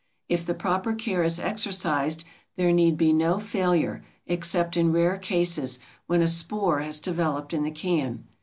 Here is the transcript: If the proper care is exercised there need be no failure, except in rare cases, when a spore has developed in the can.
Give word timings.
If 0.27 0.47
the 0.47 0.55
proper 0.55 0.95
care 0.95 1.21
is 1.21 1.37
exercised 1.37 2.25
there 2.55 2.71
need 2.71 2.97
be 2.97 3.13
no 3.13 3.37
failure, 3.37 4.03
except 4.25 4.75
in 4.75 4.91
rare 4.91 5.19
cases, 5.19 5.77
when 6.07 6.23
a 6.23 6.27
spore 6.27 6.79
has 6.79 6.99
developed 6.99 7.53
in 7.53 7.61
the 7.61 7.69
can. 7.69 8.25